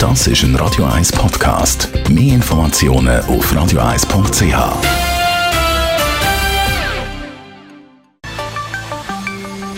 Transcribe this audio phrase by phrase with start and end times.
[0.00, 1.90] Das ist ein Radio 1 Podcast.
[2.08, 4.42] Mehr Informationen auf radio1.ch.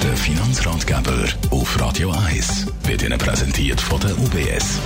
[0.00, 4.78] Der Finanzratgeber auf Radio 1 wird Ihnen präsentiert von der UBS.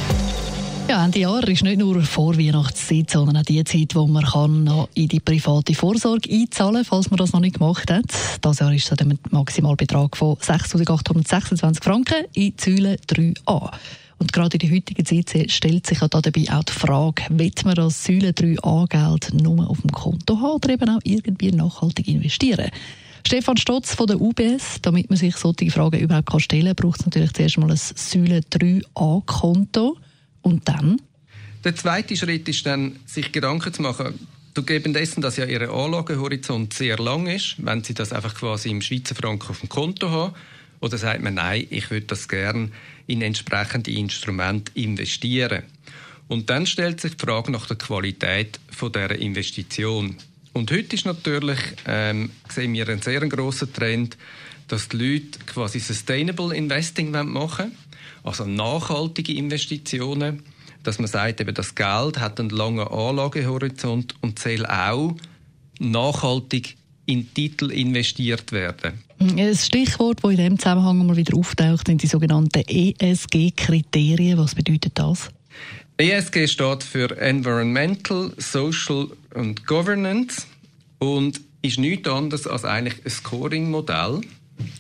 [0.89, 4.89] Ja, Ende Jahr ist nicht nur Vorweihnachtszeit, sondern auch die Zeit, wo man kann noch
[4.95, 8.07] in die private Vorsorge einzahlen kann, falls man das noch nicht gemacht hat.
[8.41, 13.73] Das Jahr ist der Maximalbetrag von 6'826 Franken in Säule 3a.
[14.19, 17.75] Und gerade in der heutigen Zeit stellt sich ja dabei auch die Frage, wird man
[17.75, 22.71] das Säule 3a Geld nur auf dem Konto haben oder eben auch irgendwie nachhaltig investieren?
[23.27, 27.07] Stefan Stotz von der UBS, damit man sich solche Fragen überhaupt stellen kann, braucht es
[27.07, 29.99] natürlich zuerst mal ein Säule 3a Konto.
[30.43, 31.03] Und dann?
[31.65, 34.15] Der zweite Schritt ist dann, sich Gedanken zu machen,
[34.57, 38.81] Zugeben dessen, dass ja Ihr Anlagehorizont sehr lang ist, wenn Sie das einfach quasi im
[38.81, 40.33] Schweizer Franken auf dem Konto haben,
[40.81, 42.71] oder sagt man, nein, ich würde das gerne
[43.07, 45.63] in entsprechende Instrumente investieren.
[46.29, 50.17] Und dann stellt sich die Frage nach der Qualität von der Investition.
[50.53, 54.17] Und heute ist natürlich, ähm, sehen wir einen sehr grossen Trend,
[54.69, 57.73] dass die Leute quasi Sustainable Investing machen wollen
[58.27, 60.43] also nachhaltige Investitionen,
[60.83, 65.15] dass man sagt, eben das Geld hat einen langen Anlagehorizont und soll auch
[65.79, 69.01] nachhaltig in Titel investiert werden.
[69.19, 74.39] Ein Stichwort, das in diesem Zusammenhang immer wieder auftaucht, sind die sogenannten ESG-Kriterien.
[74.39, 75.31] Was bedeutet das?
[75.97, 80.47] ESG steht für Environmental, Social und Governance
[80.99, 84.21] und ist nichts anderes als eigentlich ein Scoring-Modell,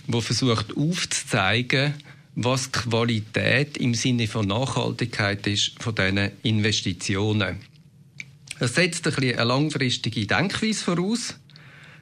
[0.08, 1.94] das versucht aufzuzeigen,
[2.34, 7.56] was Qualität im Sinne von Nachhaltigkeit ist von diesen Investitionen.
[8.58, 11.34] Es setzt ein bisschen eine langfristige Denkweise voraus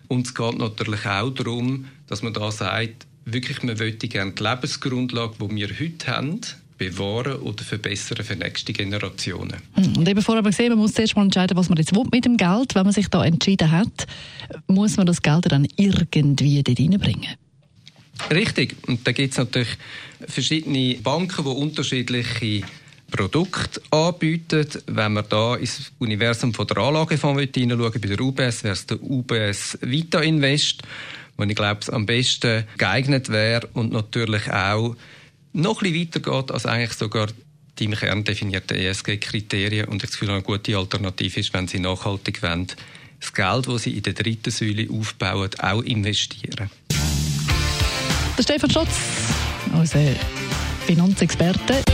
[0.09, 4.43] und es geht natürlich auch darum, dass man da sagt, wirklich, man möchte gerne die
[4.43, 6.41] Lebensgrundlage, die wir heute haben,
[6.77, 9.57] bewahren oder verbessern für nächste Generationen.
[9.75, 11.95] Hm, und eben vorher haben wir gesehen, man muss zuerst mal entscheiden, was man jetzt
[11.95, 12.75] will mit dem Geld.
[12.75, 14.07] Wenn man sich da entschieden hat,
[14.67, 17.37] muss man das Geld dann irgendwie dort reinbringen.
[18.31, 18.77] Richtig.
[18.87, 19.77] Und da gibt es natürlich
[20.27, 22.63] verschiedene Banken, die unterschiedliche
[23.11, 24.67] Produkte anbieten.
[24.87, 29.03] Wenn wir da ins Universum von der Anlagefonds hineinschauen, bei der UBS wäre es der
[29.03, 30.83] UBS Vita Invest,
[31.37, 34.97] wo ich glaube, es am besten geeignet wäre und natürlich auch
[35.53, 37.29] noch ein bisschen weiter geht als eigentlich sogar
[37.79, 41.81] die im Kern definierten ESG-Kriterien und ich das Gefühl, eine gute Alternative ist, wenn Sie
[41.81, 42.69] nachhaltig wollen,
[43.21, 46.71] das Geld, das Sie in der dritten Säule aufbauen, auch investieren.
[48.37, 48.97] Der Stefan Schotz,
[49.73, 50.01] unser
[50.87, 51.94] Finanzexperte.